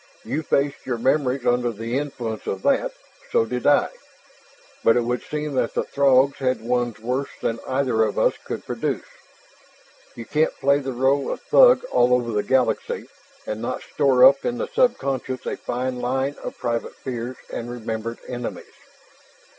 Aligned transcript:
You 0.25 0.41
faced 0.41 0.87
your 0.87 0.97
memories 0.97 1.45
under 1.45 1.71
the 1.71 1.95
influence 1.99 2.47
of 2.47 2.63
that; 2.63 2.91
so 3.31 3.45
did 3.45 3.67
I. 3.67 3.89
But 4.83 4.97
it 4.97 5.01
would 5.03 5.21
seem 5.21 5.53
that 5.53 5.75
the 5.75 5.83
Throgs 5.83 6.37
had 6.37 6.59
ones 6.59 6.97
worse 6.99 7.29
than 7.39 7.59
either 7.67 8.01
of 8.05 8.17
us 8.17 8.33
could 8.43 8.65
produce. 8.65 9.05
You 10.15 10.25
can't 10.25 10.55
play 10.57 10.79
the 10.79 10.91
role 10.91 11.29
of 11.31 11.39
thug 11.43 11.83
all 11.91 12.15
over 12.15 12.31
the 12.31 12.41
galaxy 12.41 13.09
and 13.45 13.61
not 13.61 13.83
store 13.83 14.25
up 14.25 14.43
in 14.43 14.57
the 14.57 14.65
subconscious 14.73 15.45
a 15.45 15.55
fine 15.55 15.99
line 15.99 16.35
of 16.43 16.57
private 16.57 16.95
fears 16.95 17.37
and 17.53 17.69
remembered 17.69 18.17
enemies. 18.27 18.73